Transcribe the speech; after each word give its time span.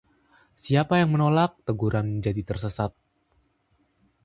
siapa 0.63 0.93
yang 1.01 1.09
menolak 1.13 1.51
teguran 1.67 2.05
menjadi 2.17 2.41
tersesat. 2.49 2.89